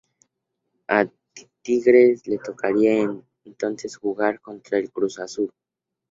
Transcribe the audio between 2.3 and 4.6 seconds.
tocaría entonces jugar